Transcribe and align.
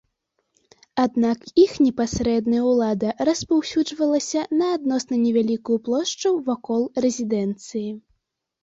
Аднак 1.03 1.39
іх 1.63 1.75
непасрэдная 1.87 2.63
ўлада 2.71 3.13
распаўсюджвалася 3.31 4.41
на 4.63 4.71
адносна 4.79 5.15
невялікую 5.29 5.77
плошчу 5.91 6.35
вакол 6.51 6.81
рэзідэнцыі. 7.09 7.89